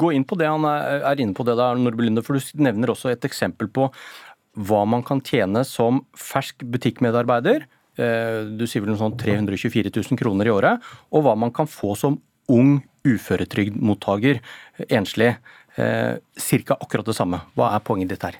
gå 0.00 0.14
inn 0.16 0.24
på 0.26 0.40
det 0.40 0.48
han 0.48 0.64
er 0.66 1.20
inne 1.20 1.36
på 1.36 1.44
det 1.46 1.58
der, 1.60 1.76
Norbelinde, 1.76 2.24
for 2.24 2.40
du 2.40 2.64
nevner 2.64 2.94
også 2.94 3.12
et 3.12 3.28
eksempel 3.28 3.68
på 3.68 3.90
hva 4.56 4.86
man 4.88 5.04
kan 5.04 5.20
tjene 5.20 5.60
som 5.68 6.06
fersk 6.16 6.64
butikkmedarbeider 6.72 7.66
Eh, 7.66 7.75
du 7.96 8.64
sier 8.68 8.82
vel 8.84 8.92
noe 8.92 9.00
sånn 9.00 9.16
324 9.18 9.92
000 9.94 10.20
kroner 10.20 10.48
i 10.48 10.52
året, 10.52 10.88
og 11.10 11.24
hva 11.24 11.36
man 11.38 11.54
kan 11.56 11.68
få 11.70 11.94
som 11.98 12.18
ung 12.52 12.76
uføretrygdmottaker, 13.14 14.42
enslig. 14.88 15.36
Eh, 15.76 16.16
ca. 16.64 16.76
akkurat 16.80 17.04
det 17.04 17.12
samme. 17.12 17.42
Hva 17.52 17.66
er 17.76 17.82
poenget 17.84 18.14
ditt 18.14 18.22
her? 18.24 18.36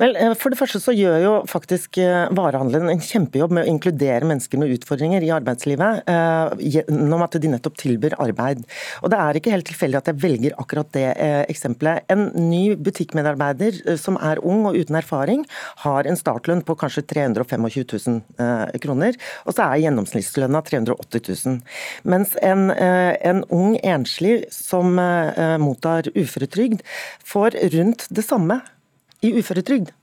Vel, 0.00 0.14
eh, 0.16 0.32
For 0.40 0.48
det 0.48 0.56
første 0.56 0.80
så 0.80 0.94
gjør 0.96 1.18
jo 1.20 1.32
faktisk 1.44 1.98
eh, 2.00 2.30
varehandelen 2.32 2.88
en 2.88 3.02
kjempejobb 3.02 3.52
med 3.52 3.66
å 3.66 3.68
inkludere 3.68 4.24
mennesker 4.24 4.56
med 4.56 4.72
utfordringer 4.72 5.20
i 5.20 5.28
arbeidslivet 5.28 6.08
gjennom 6.08 7.22
at 7.24 7.36
de 7.36 7.50
nettopp 7.52 7.76
tilbyr 7.76 8.16
arbeid. 8.16 8.64
Og 9.02 9.10
Det 9.12 9.18
er 9.20 9.36
ikke 9.36 9.52
helt 9.52 9.68
tilfeldig 9.68 9.98
at 9.98 10.08
jeg 10.08 10.20
velger 10.22 10.56
akkurat 10.56 10.88
det 10.96 11.12
eksempelet. 11.50 12.08
En 12.08 12.30
ny 12.48 12.74
butikkmedarbeider 12.76 13.98
som 14.00 14.16
er 14.16 14.40
ung 14.40 14.64
og 14.70 14.78
uten 14.78 14.96
erfaring, 14.96 15.44
har 15.84 16.08
en 16.08 16.16
startlønn 16.16 16.64
på 16.64 16.76
kanskje 16.78 17.04
325 17.04 17.68
000 17.84 18.80
kroner, 18.80 19.18
og 19.44 19.56
så 19.56 19.68
er 19.68 19.84
gjennomsnittslønna 19.84 20.62
380 20.64 21.24
000. 21.28 21.60
Mens 22.08 22.34
en, 22.40 22.70
en 22.72 23.44
ung 23.52 23.76
enslig 23.82 24.07
som 24.54 24.98
mottar 25.62 26.10
uføretrygd, 26.14 26.82
får 27.24 27.58
rundt 27.74 28.08
det 28.14 28.24
samme 28.26 28.60
i 29.24 29.32
uføretrygd. 29.38 29.94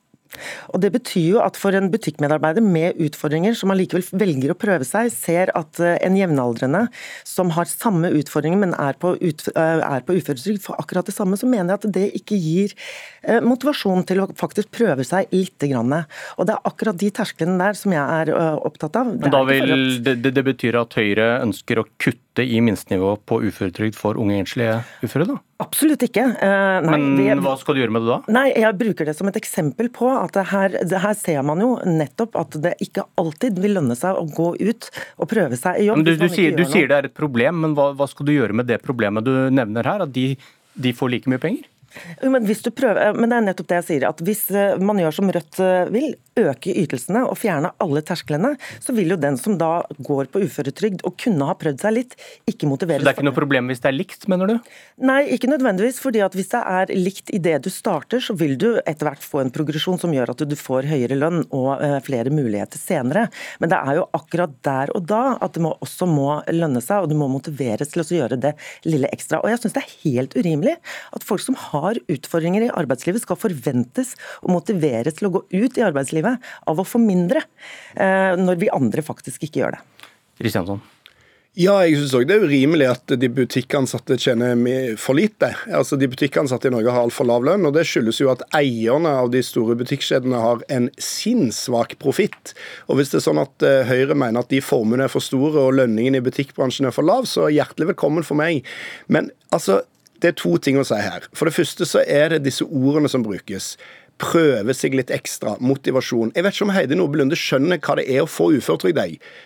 Og 0.73 0.81
Det 0.83 0.91
betyr 0.93 1.27
jo 1.35 1.41
at 1.43 1.57
for 1.59 1.75
en 1.75 1.89
butikkmedarbeider 1.93 2.63
med 2.63 2.99
utfordringer, 3.01 3.55
som 3.57 3.71
allikevel 3.73 4.03
velger 4.19 4.53
å 4.53 4.57
prøve 4.59 4.87
seg, 4.87 5.11
ser 5.13 5.51
at 5.57 5.79
eh, 5.83 5.97
en 6.05 6.17
jevnaldrende 6.17 6.85
som 7.27 7.53
har 7.55 7.69
samme 7.69 8.11
utfordringer, 8.19 8.59
men 8.61 8.75
er 8.81 8.97
på, 8.99 9.15
ut, 9.21 9.45
eh, 9.53 9.85
er 9.85 10.05
på 10.05 10.17
uføretrygd 10.17 10.63
for 10.65 10.79
akkurat 10.81 11.07
det 11.07 11.15
samme, 11.15 11.39
så 11.39 11.49
mener 11.49 11.73
jeg 11.73 11.81
at 11.81 11.97
det 11.97 12.05
ikke 12.19 12.39
gir 12.39 12.75
eh, 13.23 13.41
motivasjon 13.45 14.05
til 14.09 14.23
å 14.23 14.29
faktisk 14.37 14.73
prøve 14.75 15.07
seg 15.07 15.31
lite 15.35 15.71
grann. 15.71 15.93
Og 16.35 16.47
Det 16.49 16.55
er 16.55 16.69
akkurat 16.71 16.99
de 16.99 17.11
tersklene 17.15 17.57
der 17.61 17.79
som 17.79 17.95
jeg 17.95 18.03
er 18.03 18.33
opptatt 18.35 18.99
av. 18.99 19.15
Det, 19.15 19.25
men 19.25 19.33
da 19.33 19.43
vil, 19.47 19.97
det, 20.03 20.19
det 20.35 20.45
betyr 20.45 20.81
at 20.81 20.95
Høyre 20.99 21.35
ønsker 21.45 21.81
å 21.81 21.87
kutte 21.95 22.24
kutte 22.35 22.43
i 22.43 22.61
minstenivået 22.61 23.23
på 23.25 23.39
uføretrygd 23.47 23.95
for 23.95 24.17
unge 24.19 24.39
enslige 24.39 24.83
uføre, 25.03 25.25
da? 25.25 25.37
Absolutt 25.63 26.03
ikke. 26.03 26.23
Uh, 26.35 26.83
nei, 26.83 26.97
Men 26.97 27.05
vi, 27.15 27.27
hva 27.45 27.55
skal 27.57 27.75
du 27.75 27.79
gjøre 27.79 27.93
med 27.95 28.03
det 28.03 28.11
da? 28.11 28.17
Nei, 28.35 28.47
Jeg 28.59 28.75
bruker 28.77 29.05
det 29.05 29.15
som 29.15 29.27
et 29.27 29.37
eksempel 29.39 29.89
på 29.89 30.09
at 30.11 30.33
det 30.35 30.45
her, 30.51 30.75
det 30.83 30.99
her, 30.99 31.13
ser 31.15 31.41
man 31.47 31.61
jo 31.63 31.77
nettopp 31.85 32.35
at 32.35 32.57
det 32.61 32.75
ikke 32.83 33.05
alltid 33.17 33.59
vil 33.63 33.77
lønne 33.77 33.95
seg 33.95 34.17
å 34.19 34.25
gå 34.27 34.55
ut 34.59 34.89
og 35.17 35.29
prøve 35.31 35.55
seg 35.55 35.79
i 35.79 35.87
jobb. 35.87 36.01
Men 36.01 36.09
du, 36.09 36.15
du, 36.19 36.27
sier, 36.27 36.55
du 36.55 36.65
sier, 36.67 36.89
det 36.91 36.97
er 36.97 37.09
et 37.09 37.15
problem, 37.15 37.63
men 37.63 37.77
hva, 37.77 37.93
hva, 37.95 38.09
skal 38.11 38.27
du 38.27 38.35
gjøre 38.35 38.57
med 38.57 38.67
det 38.67 38.81
problemet 38.83 39.25
du 39.25 39.31
nevner 39.53 39.87
her? 39.87 40.03
At 40.03 40.11
de, 40.15 40.33
de 40.75 40.93
får 40.95 41.15
like 41.15 41.31
mye 41.31 41.41
penger? 41.41 41.71
Men, 42.21 42.45
prøver, 42.75 43.17
men, 43.17 43.31
det 43.31 43.37
er 43.37 43.47
nettopp 43.49 43.71
det 43.71 43.79
jeg 43.81 43.87
sier. 43.89 44.07
at 44.09 44.21
Hvis 44.25 44.45
eh, 44.51 44.77
man 44.81 44.99
gjør 45.01 45.19
som 45.19 45.31
Rødt 45.35 45.59
eh, 45.63 45.91
vil, 45.93 46.15
øke 46.35 46.73
ytelsene 46.75 47.21
og 47.29 47.37
fjerne 47.39 47.71
alle 47.79 48.01
tersklene, 48.03 48.55
så 48.83 48.91
vil 48.95 49.13
jo 49.13 49.19
den 49.19 49.37
som 49.39 49.55
da 49.59 49.85
går 50.03 50.27
på 50.33 50.41
uføretrygd 50.43 51.05
og 51.07 51.15
kunne 51.21 51.47
ha 51.47 51.55
prøvd 51.55 51.85
seg 51.85 51.95
litt, 51.95 52.17
ikke 52.49 52.67
motiveres. 52.67 53.03
Så 53.03 53.07
det 53.07 53.13
er 53.13 53.17
ikke 53.19 53.27
noe 53.29 53.37
problem 53.37 53.71
hvis 53.71 53.83
det 53.85 53.91
er 53.91 53.95
likt, 53.95 54.27
mener 54.31 54.51
du? 54.51 54.73
Nei, 55.07 55.21
ikke 55.35 55.47
nødvendigvis. 55.51 56.01
fordi 56.03 56.19
at 56.25 56.35
hvis 56.35 56.51
det 56.51 56.59
er 56.59 56.91
likt 56.91 57.31
i 57.31 57.39
det 57.39 57.55
du 57.63 57.69
starter, 57.71 58.19
så 58.19 58.35
vil 58.35 58.57
du 58.59 58.67
etter 58.83 59.07
hvert 59.07 59.23
få 59.23 59.45
en 59.45 59.53
progresjon 59.55 59.99
som 60.01 60.11
gjør 60.11 60.33
at 60.33 60.43
du 60.43 60.57
får 60.59 60.89
høyere 60.91 61.15
lønn 61.19 61.45
og 61.55 61.79
flere 62.03 62.33
muligheter 62.33 62.81
senere. 62.81 63.27
Men 63.63 63.71
det 63.71 63.79
er 63.79 64.01
jo 64.01 64.09
akkurat 64.19 64.59
der 64.67 64.91
og 64.95 65.07
da 65.07 65.23
at 65.39 65.55
det 65.55 65.63
må, 65.63 65.71
også 65.83 66.07
må 66.09 66.29
lønne 66.51 66.83
seg, 66.83 67.05
og 67.05 67.11
du 67.11 67.15
må 67.17 67.29
motiveres 67.31 67.93
til 67.93 68.03
å 68.03 68.07
gjøre 68.19 68.39
det 68.41 68.53
lille 68.87 69.09
ekstra. 69.15 69.41
Og 69.41 69.51
jeg 69.51 69.61
syns 69.63 69.77
det 69.77 69.83
er 69.83 69.95
helt 70.03 70.35
urimelig 70.37 70.75
at 71.15 71.25
folk 71.25 71.43
som 71.43 71.57
har 71.69 71.84
utfordringer 72.11 72.67
i 72.67 72.73
arbeidslivet, 72.73 73.21
skal 73.21 73.39
forventes 73.39 74.15
å 74.41 74.51
motiveres 74.53 75.19
til 75.19 75.29
å 75.29 75.33
gå 75.37 75.43
ut 75.53 75.77
i 75.77 75.85
arbeidslivet 75.85 76.51
av 76.67 76.81
å 76.81 76.87
få 76.87 77.01
mindre, 77.01 77.45
eh, 77.95 78.33
når 78.39 78.59
vi 78.65 78.73
andre 78.73 79.05
faktisk 79.05 79.43
ikke 79.43 79.61
gjør 79.63 79.77
det. 79.77 80.11
Kristiansson. 80.41 80.81
Ja, 81.55 81.77
jeg 81.87 81.95
syns 81.95 82.11
òg 82.17 82.25
det 82.27 82.35
er 82.35 82.43
urimelig 82.43 82.87
at 82.91 83.11
de 83.15 83.29
butikkansatte 83.31 84.17
tjener 84.19 84.57
for 84.99 85.15
lite. 85.15 85.53
Altså, 85.71 85.95
De 85.95 86.09
butikkansatte 86.11 86.67
i 86.67 86.73
Norge 86.73 86.91
har 86.91 87.05
altfor 87.05 87.29
lav 87.29 87.45
lønn, 87.47 87.63
og 87.63 87.77
det 87.77 87.85
skyldes 87.87 88.19
jo 88.19 88.27
at 88.33 88.43
eierne 88.57 89.13
av 89.21 89.29
de 89.31 89.39
store 89.39 89.77
butikkjedene 89.79 90.41
har 90.43 90.65
en 90.67 90.89
sinnssvak 90.99 91.95
profitt. 92.03 92.51
Og 92.91 92.99
hvis 92.99 93.13
det 93.13 93.21
er 93.21 93.27
sånn 93.29 93.39
at 93.39 93.63
uh, 93.63 93.87
Høyre 93.87 94.19
mener 94.19 94.43
at 94.43 94.51
de 94.51 94.59
formuene 94.59 95.07
er 95.07 95.13
for 95.13 95.23
store 95.23 95.63
og 95.63 95.77
lønningen 95.79 96.19
i 96.19 96.23
butikkbransjen 96.25 96.89
er 96.89 96.95
for 96.97 97.07
lav, 97.07 97.23
så 97.23 97.47
hjertelig 97.47 97.93
velkommen 97.93 98.27
for 98.27 98.35
meg. 98.35 98.67
Men 99.07 99.31
altså, 99.55 99.85
det 100.25 100.33
er 100.33 100.39
to 100.41 100.55
ting 100.57 100.79
å 100.81 100.87
si 100.87 100.97
her. 100.97 101.27
For 101.37 101.45
det 101.45 101.53
første 101.53 101.85
så 101.85 102.01
er 102.01 102.33
det 102.33 102.45
disse 102.47 102.65
ordene 102.65 103.11
som 103.11 103.23
brukes 103.25 103.75
prøve 104.21 104.73
seg 104.75 104.95
litt 104.95 105.11
ekstra. 105.11 105.57
Motivasjon. 105.63 106.31
Jeg 106.35 106.45
vet 106.45 106.55
ikke 106.55 106.67
om 106.67 106.73
Heidi 106.75 106.97
Nordby 106.97 107.19
Lunde 107.19 107.37
skjønner 107.39 107.81
hva 107.83 107.97
det 107.99 108.05
er 108.07 108.23
å 108.23 108.29
få 108.31 108.47
uføretrygd. 108.55 109.01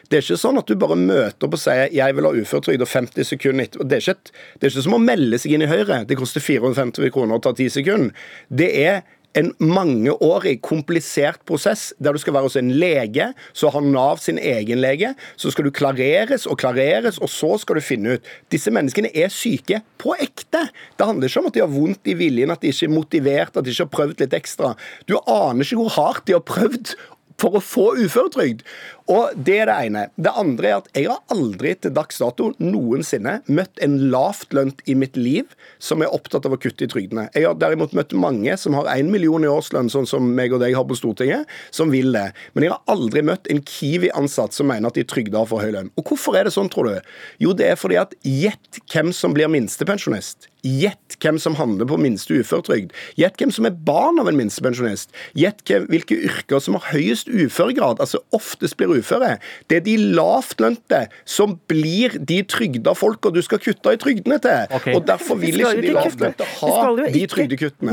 Det 0.09 0.19
er 0.19 0.25
ikke 0.25 0.38
sånn 0.39 0.62
at 0.62 0.69
du 0.69 0.77
bare 0.79 0.98
møter 1.00 1.48
opp 1.48 1.57
og 1.57 1.62
sier 1.62 1.89
'jeg 1.89 2.15
vil 2.15 2.27
ha 2.27 2.31
uføretrygd', 2.31 2.86
og 2.86 2.88
50 2.88 3.24
sekunder 3.25 3.63
etter 3.63 3.79
det 3.83 4.00
det 4.00 4.63
er 4.63 4.69
ikke 4.69 4.83
som 4.83 4.93
å 4.93 5.03
melde 5.03 5.39
seg 5.39 5.53
inn 5.53 5.62
i 5.62 5.67
Høyre. 5.67 6.05
Det 6.05 6.17
koster 6.17 6.39
450 6.39 7.09
kroner 7.12 7.36
å 7.36 7.41
ta 7.41 7.51
10 7.51 7.69
sekunder. 7.69 8.13
Det 8.50 8.69
er 8.86 9.03
en 9.38 9.51
mangeårig, 9.62 10.57
komplisert 10.65 11.43
prosess 11.48 11.89
der 12.01 12.15
du 12.15 12.21
skal 12.21 12.33
være 12.36 12.48
hos 12.48 12.57
en 12.59 12.71
lege, 12.81 13.29
så 13.53 13.69
har 13.74 13.86
Nav 13.86 14.21
sin 14.24 14.39
egen 14.41 14.81
lege, 14.81 15.13
så 15.38 15.51
skal 15.53 15.67
du 15.67 15.74
klareres 15.75 16.48
og 16.50 16.57
klareres, 16.62 17.19
og 17.21 17.29
så 17.31 17.55
skal 17.62 17.77
du 17.77 17.86
finne 17.86 18.17
ut 18.17 18.31
Disse 18.50 18.71
menneskene 18.74 19.12
er 19.13 19.29
syke 19.33 19.81
på 20.01 20.15
ekte. 20.19 20.65
Det 20.98 21.05
handler 21.05 21.29
ikke 21.29 21.43
om 21.43 21.50
at 21.50 21.57
de 21.57 21.63
har 21.63 21.71
vondt 21.71 22.09
i 22.09 22.17
viljen, 22.17 22.51
at 22.53 22.63
de 22.63 22.74
ikke 22.74 22.89
er 22.89 22.95
motivert, 22.95 23.55
at 23.55 23.65
de 23.65 23.74
ikke 23.74 23.86
har 23.86 23.93
prøvd 23.93 24.24
litt 24.24 24.36
ekstra. 24.38 24.74
Du 25.05 25.17
aner 25.19 25.65
ikke 25.65 25.79
hvor 25.79 25.95
hardt 25.98 26.25
de 26.27 26.38
har 26.38 26.45
prøvd 26.45 26.95
for 27.39 27.58
å 27.58 27.63
få 27.63 27.91
uføretrygd. 28.00 28.63
Og 29.10 29.34
Det 29.36 29.55
er 29.63 29.69
det 29.69 29.75
ene. 29.88 30.03
Det 30.22 30.31
andre 30.38 30.67
er 30.69 30.75
at 30.77 30.89
jeg 30.93 31.08
har 31.10 31.22
aldri 31.34 31.72
til 31.81 31.93
dags 31.96 32.19
dato 32.22 32.51
noensinne 32.62 33.39
møtt 33.50 33.81
en 33.81 33.96
lavtlønt 34.13 34.84
i 34.86 34.93
mitt 34.93 35.17
liv 35.17 35.55
som 35.81 36.03
er 36.05 36.13
opptatt 36.13 36.46
av 36.46 36.53
å 36.53 36.60
kutte 36.62 36.86
i 36.86 36.91
trygdene. 36.91 37.25
Jeg 37.34 37.48
har 37.48 37.58
derimot 37.58 37.96
møtt 37.98 38.13
mange 38.13 38.53
som 38.62 38.77
har 38.77 38.91
én 38.93 39.10
million 39.10 39.43
i 39.43 39.50
årslønn, 39.50 39.89
sånn 39.89 40.05
som 40.10 40.29
meg 40.38 40.53
og 40.53 40.62
deg 40.62 40.77
har 40.77 40.86
på 40.86 40.98
Stortinget, 41.00 41.50
som 41.74 41.89
vil 41.93 42.13
det. 42.13 42.27
Men 42.53 42.67
jeg 42.67 42.75
har 42.75 42.93
aldri 42.93 43.25
møtt 43.25 43.50
en 43.50 43.63
Kiwi-ansatt 43.65 44.53
som 44.53 44.69
mener 44.69 44.91
at 44.91 45.00
de 45.00 45.08
trygder 45.10 45.41
har 45.41 45.50
for 45.50 45.65
høy 45.65 45.74
lønn. 45.74 45.89
Og 45.98 46.12
hvorfor 46.12 46.38
er 46.38 46.46
det 46.46 46.53
sånn, 46.53 46.69
tror 46.69 46.91
du? 46.91 47.12
Jo, 47.41 47.55
det 47.58 47.72
er 47.72 47.81
fordi 47.81 47.98
at 48.03 48.13
gjett 48.22 48.84
hvem 48.93 49.10
som 49.15 49.34
blir 49.34 49.50
minstepensjonist. 49.50 50.51
Gjett 50.65 51.15
hvem 51.23 51.37
som 51.39 51.55
handler 51.55 51.87
på 51.87 51.97
minste 51.99 52.35
uføretrygd. 52.35 52.91
Gjett 53.19 53.39
hvem 53.39 53.51
som 53.53 53.67
er 53.67 53.75
barn 53.87 54.19
av 54.19 54.27
en 54.27 54.35
minstepensjonist. 54.35 55.13
Gjett 55.37 55.63
hvilke 55.87 56.17
yrker 56.27 56.59
som 56.63 56.75
har 56.75 56.89
høyest 56.91 57.29
uføregrad, 57.31 58.01
altså 58.03 58.19
oftest 58.35 58.75
blir 58.79 58.91
uføre. 58.99 59.37
Det 59.71 59.79
er 59.79 59.85
de 59.85 59.95
lavtlønte 60.17 61.05
som 61.23 61.55
blir 61.71 62.17
de 62.19 62.41
trygda 62.43 62.95
folka 62.97 63.31
du 63.31 63.41
skal 63.45 63.61
kutte 63.63 63.93
i 63.95 64.01
trygdene 64.01 64.39
til. 64.43 64.67
Okay. 64.79 64.97
Og 64.97 65.07
derfor 65.07 65.39
vil 65.39 65.61
ikke 65.61 65.83
de 65.85 65.95
lavtlønte 65.95 66.49
ha 66.59 66.73
de 67.15 67.23
trygdekuttene. 67.31 67.91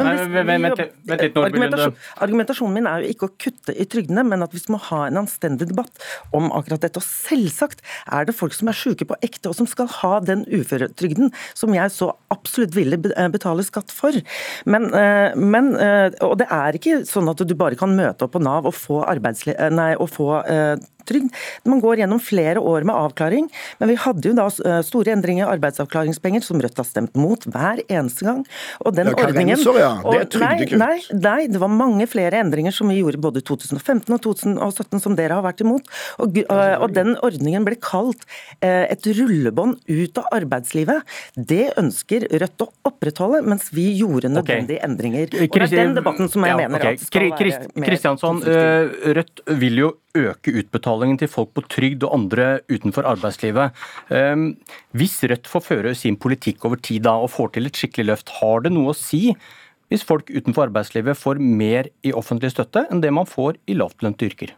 Argumentasjonen 2.27 2.75
min 2.81 2.91
er 2.91 3.07
jo 3.07 3.15
ikke 3.15 3.31
å 3.31 3.35
kutte 3.47 3.77
i 3.77 3.87
trygdene, 3.87 4.27
men 4.27 4.43
at 4.47 4.55
vi 4.55 4.63
må 4.75 4.81
ha 4.89 5.05
en 5.07 5.23
anstendig 5.23 5.71
debatt 5.71 6.03
om 6.35 6.51
akkurat 6.51 6.83
dette. 6.83 6.99
Og 6.99 7.07
selvsagt 7.07 7.85
er 8.11 8.27
det 8.27 8.35
folk 8.35 8.55
som 8.57 8.71
er 8.73 8.79
syke 8.79 9.07
på 9.07 9.19
ekte, 9.23 9.51
og 9.51 9.59
som 9.59 9.71
skal 9.71 9.91
ha 10.01 10.17
den 10.25 10.43
uføretrygden 10.51 11.31
som 11.55 11.75
jeg 11.77 11.95
så 11.95 12.11
absolutt 12.35 12.56
absolutt 12.57 12.77
ville 12.77 12.99
eh, 13.17 13.29
betale 13.29 13.65
skatt 13.65 13.93
for. 13.93 14.17
Men, 14.65 14.89
eh, 14.95 15.37
men, 15.37 15.75
eh, 15.77 16.11
og 16.25 16.39
det 16.41 16.49
er 16.51 16.77
ikke 16.77 17.03
sånn 17.09 17.29
at 17.31 17.43
du 17.45 17.55
bare 17.55 17.77
kan 17.77 17.95
møte 17.97 18.27
opp 18.27 18.37
på 18.37 18.43
Nav 18.43 18.67
og 18.67 18.75
få, 18.75 19.03
nei, 19.71 19.95
og 19.97 20.11
få 20.11 20.43
trygd. 21.09 21.33
Man 21.69 21.83
går 21.85 22.03
gjennom 22.03 22.21
flere 22.23 22.63
år 22.63 22.87
med 22.87 22.97
avklaring, 22.97 23.49
men 23.81 23.91
vi 23.93 23.99
hadde 24.01 24.31
jo 24.31 24.35
da 24.37 24.47
eh, 24.49 24.81
store 24.87 25.15
endringer 25.15 25.47
i 25.47 25.51
arbeidsavklaringspenger, 25.57 26.45
som 26.45 26.61
Rødt 26.63 26.81
har 26.81 26.89
stemt 26.89 27.17
mot 27.19 27.43
hver 27.53 27.83
eneste 27.87 28.27
gang. 28.27 28.43
Og 28.85 28.97
den 28.97 29.13
ordningen 29.15 29.61
så, 29.61 29.75
ja. 29.79 29.93
Det 30.05 30.21
er 30.21 30.31
trygdekutt. 30.33 30.79
Nei, 30.81 30.97
nei, 31.13 31.21
nei, 31.23 31.49
det 31.53 31.61
var 31.63 31.73
mange 31.73 32.09
flere 32.11 32.41
endringer 32.43 32.75
som 32.75 32.91
vi 32.91 32.99
gjorde 33.01 33.21
både 33.23 33.43
i 33.43 33.47
2015 33.47 34.15
og 34.17 34.23
2017 34.25 35.03
som 35.05 35.17
dere 35.19 35.39
har 35.39 35.47
vært 35.47 35.63
imot. 35.65 35.91
Og, 36.23 36.41
eh, 36.43 36.77
og 36.81 36.95
den 36.97 37.15
ordningen 37.27 37.67
ble 37.67 37.79
kalt 37.83 38.27
eh, 38.61 38.87
et 38.91 39.07
rullebånd 39.07 39.79
ut 39.87 40.23
av 40.23 40.31
arbeidslivet. 40.41 41.17
Det 41.37 41.71
ønsker 41.81 42.29
Rødt 42.37 42.63
å 42.65 42.69
opprettholde, 42.89 43.43
mens 43.47 43.71
vi 43.75 43.87
gjorde 43.97 44.31
nødvendige 44.33 44.81
okay. 44.81 44.89
endringer. 44.89 45.31
Og 45.31 45.55
det 45.57 45.69
er 45.69 45.77
den 45.77 45.95
debatten 45.97 46.31
som 46.33 46.45
jeg 46.45 46.55
ja, 46.55 46.59
mener 46.65 46.83
okay. 46.83 46.99
at 46.99 47.07
skal 47.07 47.31
være 47.31 47.61
mer 47.77 47.89
Kristiansson, 47.91 48.43
Rødt 49.17 49.45
vil 49.61 49.81
jo 49.85 49.93
øke 50.17 50.53
utbetalingen 50.61 50.96
til 51.21 51.29
folk 51.29 51.53
på 51.55 51.65
trygd 51.69 52.05
og 52.07 52.15
andre 52.15 52.61
utenfor 52.69 53.07
arbeidslivet. 53.07 53.73
Ehm, 54.11 54.57
hvis 54.93 55.23
Rødt 55.23 55.47
får 55.47 55.61
føre 55.61 55.95
sin 55.95 56.17
politikk 56.17 56.65
over 56.65 56.77
tid 56.77 57.03
da, 57.03 57.17
og 57.21 57.31
får 57.31 57.53
til 57.55 57.67
et 57.67 57.77
skikkelig 57.77 58.07
løft, 58.07 58.29
har 58.41 58.61
det 58.61 58.73
noe 58.73 58.93
å 58.93 58.97
si 58.97 59.35
hvis 59.89 60.03
folk 60.03 60.31
utenfor 60.31 60.67
arbeidslivet 60.67 61.19
får 61.19 61.39
mer 61.39 61.87
i 62.03 62.13
offentlig 62.13 62.51
støtte 62.51 62.87
enn 62.91 63.03
det 63.05 63.13
man 63.15 63.29
får 63.29 63.61
i 63.71 63.77
lavtlønte 63.79 64.27
yrker? 64.27 64.55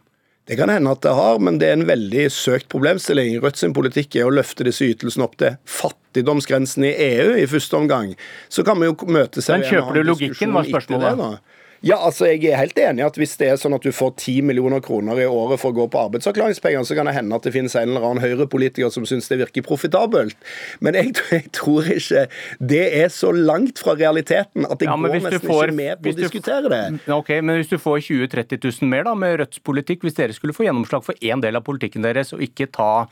Det 0.49 0.57
kan 0.57 0.71
hende 0.73 0.89
at 0.89 1.03
det 1.05 1.11
har, 1.13 1.37
men 1.37 1.59
det 1.61 1.67
er 1.69 1.75
en 1.77 1.85
veldig 1.85 2.23
søkt 2.33 2.65
problemstilling. 2.73 3.35
Rødt 3.43 3.59
sin 3.61 3.75
politikk 3.77 4.15
er 4.17 4.25
å 4.25 4.33
løfte 4.33 4.65
disse 4.65 4.87
ytelsene 4.89 5.27
opp 5.27 5.35
til 5.37 5.59
fattigdomsgrensen 5.69 6.87
i 6.89 6.95
EU 7.05 7.35
i 7.37 7.45
første 7.51 7.77
omgang. 7.77 8.15
Så 8.49 8.65
kan 8.65 8.81
vi 8.81 8.89
jo 8.89 8.95
møte 9.05 9.43
seg 9.45 9.61
Men 9.61 9.69
kjøper 9.69 9.99
du 9.99 10.09
logikken, 10.09 10.55
var 10.57 10.65
spørsmålet. 10.65 11.53
Ja, 11.85 11.95
altså 12.03 12.27
jeg 12.27 12.43
er 12.49 12.59
helt 12.59 12.79
enig 12.81 13.05
at 13.05 13.17
hvis 13.19 13.37
det 13.39 13.47
er 13.53 13.59
sånn 13.59 13.75
at 13.77 13.85
du 13.85 13.93
får 13.95 14.11
10 14.17 14.43
millioner 14.49 14.81
kroner 14.83 15.19
i 15.23 15.27
året 15.29 15.61
for 15.61 15.71
å 15.71 15.77
gå 15.77 15.85
på 15.91 16.01
arbeidsavklaringspenger, 16.09 16.83
så 16.83 16.97
kan 16.97 17.07
det 17.07 17.15
hende 17.15 17.37
at 17.37 17.45
det 17.47 17.53
finnes 17.55 17.75
en 17.79 17.93
eller 17.93 18.07
annen 18.07 18.23
høyrepolitiker 18.23 18.91
som 18.93 19.05
syns 19.07 19.31
det 19.31 19.39
virker 19.39 19.63
profitabelt. 19.65 20.35
Men 20.83 20.97
jeg, 20.99 21.13
jeg, 21.31 21.47
tror 21.55 21.87
ikke 21.93 22.25
det 22.59 22.83
er 22.99 23.13
så 23.13 23.31
langt 23.35 23.79
fra 23.79 23.95
realiteten 23.99 24.67
at 24.67 24.81
det 24.81 24.89
ja, 24.89 24.97
går 24.99 25.15
nesten 25.15 25.45
får, 25.45 25.71
ikke 25.71 25.77
med 25.79 26.03
på 26.03 26.13
å 26.13 26.17
diskutere 26.19 26.73
det. 26.73 26.83
Ok, 27.15 27.31
Men 27.39 27.61
hvis 27.61 27.71
du 27.71 27.77
får 27.79 28.03
20 28.09 28.27
000-30 28.27 28.67
000 28.83 28.91
mer 28.91 29.07
da 29.07 29.15
med 29.15 29.39
Rødts 29.39 29.63
politikk, 29.63 30.03
hvis 30.03 30.19
dere 30.19 30.35
skulle 30.35 30.55
få 30.55 30.67
gjennomslag 30.67 31.05
for 31.07 31.23
én 31.23 31.43
del 31.43 31.59
av 31.59 31.65
politikken 31.67 32.03
deres, 32.03 32.33
og 32.35 32.43
ikke 32.43 32.67
ta, 32.75 33.07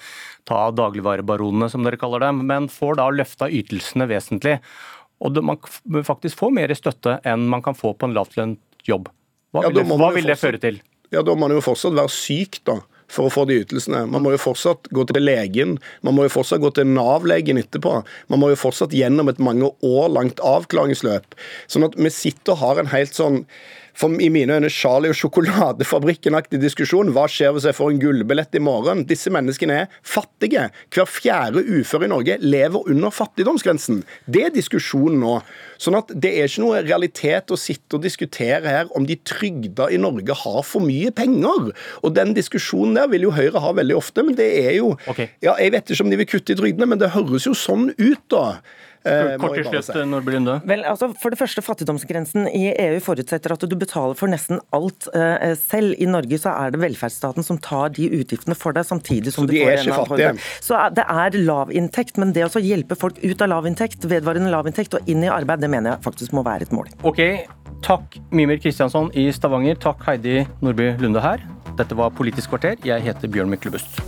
ta 0.49 0.67
dagligvarebaronene, 0.75 1.71
som 1.71 1.87
dere 1.87 1.99
kaller 2.01 2.27
dem, 2.27 2.43
men 2.51 2.67
får 2.71 2.99
da 2.99 3.09
løfta 3.15 3.47
ytelsene 3.47 4.09
vesentlig 4.11 4.57
og 5.23 5.39
man 5.45 5.57
faktisk 6.05 6.37
får 6.39 6.53
mer 6.53 6.73
støtte 6.77 7.17
enn 7.27 7.47
man 7.49 7.63
kan 7.65 7.77
få 7.77 7.93
på 7.97 8.09
en 8.09 8.13
lavtlønt 8.17 8.61
jobb. 8.87 9.09
Hva, 9.55 9.65
vil, 9.65 9.79
det, 9.79 9.87
hva 9.97 10.11
vil 10.13 10.29
det 10.29 10.37
føre 10.37 10.61
til? 10.61 10.77
Ja, 11.13 11.23
Da 11.23 11.33
må 11.33 11.47
man 11.47 11.55
jo 11.55 11.63
fortsatt 11.63 11.95
være 11.97 12.11
syk, 12.13 12.61
da 12.67 12.81
for 13.11 13.27
å 13.27 13.31
få 13.31 13.45
de 13.47 13.61
ytelsene. 13.61 14.03
Man 14.11 14.23
må 14.23 14.33
jo 14.33 14.41
fortsatt 14.41 14.89
gå 14.95 15.05
til 15.07 15.23
legen, 15.23 15.77
man 16.05 16.17
må 16.17 16.27
jo 16.27 16.33
fortsatt 16.33 16.61
gå 16.63 16.71
til 16.75 16.89
Nav-legen 16.91 17.59
etterpå. 17.61 18.01
Man 18.31 18.41
må 18.41 18.51
jo 18.51 18.59
fortsatt 18.59 18.95
gjennom 18.95 19.31
et 19.31 19.41
mange 19.43 19.71
år 19.85 20.11
langt 20.13 20.43
avklaringsløp. 20.43 21.37
Sånn 21.71 21.87
at 21.87 21.97
vi 21.97 22.11
sitter 22.13 22.55
og 22.55 22.63
har 22.63 22.81
en 22.81 22.91
helt 22.91 23.15
sånn 23.15 23.45
for 23.97 24.13
i 24.21 24.29
mine 24.29 24.53
øyne 24.53 24.69
Charlie 24.69 25.09
og 25.09 25.17
sjokoladefabrikken-aktig 25.17 26.59
diskusjon. 26.61 27.09
Hva 27.15 27.25
skjer 27.31 27.55
hvis 27.55 27.65
jeg 27.65 27.77
får 27.77 27.93
en 27.93 28.01
gullbillett 28.01 28.57
i 28.57 28.61
morgen? 28.61 29.03
Disse 29.09 29.31
menneskene 29.33 29.79
er 29.83 29.95
fattige. 30.05 30.67
Hver 30.93 31.09
fjerde 31.09 31.63
ufør 31.65 32.05
i 32.05 32.11
Norge 32.11 32.37
lever 32.43 32.91
under 32.91 33.13
fattigdomsgrensen. 33.13 34.03
Det 34.29 34.45
er 34.45 34.53
diskusjonen 34.53 35.19
nå. 35.23 35.39
Sånn 35.81 35.97
at 35.97 36.13
Det 36.13 36.33
er 36.37 36.49
ikke 36.49 36.63
noe 36.63 36.81
realitet 36.85 37.53
å 37.53 37.59
sitte 37.59 37.97
og 37.97 38.05
diskutere 38.05 38.65
her 38.65 38.91
om 38.97 39.05
de 39.09 39.17
trygda 39.17 39.89
i 39.93 39.99
Norge 40.01 40.35
har 40.43 40.61
for 40.65 40.85
mye 40.85 41.11
penger. 41.11 41.71
Og 42.03 42.13
Den 42.17 42.35
diskusjonen 42.37 42.97
der 42.97 43.09
vil 43.09 43.27
jo 43.27 43.35
Høyre 43.37 43.61
ha 43.61 43.73
veldig 43.73 43.97
ofte, 43.97 44.23
men 44.25 44.37
det 44.37 44.47
er 44.61 44.75
jo 44.77 44.93
okay. 45.07 45.33
ja, 45.41 45.57
Jeg 45.57 45.73
vet 45.73 45.89
ikke 45.89 46.05
om 46.05 46.13
de 46.13 46.21
vil 46.21 46.29
kutte 46.29 46.53
i 46.53 46.59
trygdene, 46.59 46.89
men 46.89 47.01
det 47.01 47.15
høres 47.17 47.49
jo 47.49 47.53
sånn 47.57 47.91
ut, 47.97 48.23
da. 48.29 48.59
Eh, 49.07 49.33
Kort 49.41 49.57
til 49.57 49.67
slutt, 49.67 49.99
Nordby 50.09 50.35
Lunde. 50.35 50.57
Vel, 50.67 50.83
altså, 50.87 51.09
for 51.17 51.33
det 51.33 51.39
første, 51.39 51.63
Fattigdomsgrensen 51.65 52.47
i 52.51 52.69
EU 52.73 52.99
forutsetter 53.03 53.53
at 53.55 53.65
du 53.67 53.75
betaler 53.79 54.17
for 54.19 54.31
nesten 54.31 54.61
alt 54.75 55.09
uh, 55.15 55.53
selv. 55.59 55.95
I 55.97 56.09
Norge 56.09 56.39
så 56.41 56.53
er 56.53 56.73
det 56.75 56.81
velferdsstaten 56.83 57.45
som 57.45 57.59
tar 57.63 57.93
de 57.97 58.09
utgiftene 58.19 58.57
for 58.57 58.75
deg, 58.77 58.87
samtidig 58.87 59.33
som 59.35 59.45
så 59.45 59.51
de 59.51 59.57
du 59.57 59.63
får 59.63 59.73
er 59.73 59.83
ikke 59.83 59.99
fattige? 60.13 60.33
Så 60.63 60.81
det 60.97 61.05
er 61.07 61.39
lavinntekt, 61.41 62.19
men 62.21 62.33
det 62.35 62.47
å 62.47 62.63
hjelpe 62.63 62.97
folk 62.99 63.21
ut 63.23 63.45
av 63.45 63.53
lavinntekt, 63.53 64.07
vedvarende 64.09 64.51
lavinntekt 64.53 64.97
og 64.97 65.09
inn 65.09 65.25
i 65.25 65.31
arbeid, 65.31 65.63
det 65.63 65.71
mener 65.71 65.95
jeg 65.95 66.05
faktisk 66.07 66.35
må 66.37 66.45
være 66.47 66.67
et 66.67 66.75
mål. 66.75 66.91
Ok, 67.07 67.23
Takk 67.85 68.17
Mimir 68.31 68.57
Kristiansson 68.61 69.11
i 69.13 69.29
Stavanger. 69.33 69.77
Takk 69.79 70.03
Heidi 70.07 70.41
Nordby 70.65 70.95
Lunde 71.01 71.21
her. 71.23 71.43
Dette 71.77 71.97
var 71.97 72.13
Politisk 72.17 72.55
kvarter. 72.55 72.77
Jeg 72.85 73.05
heter 73.05 73.29
Bjørn 73.29 73.53
Myklebust. 73.53 74.01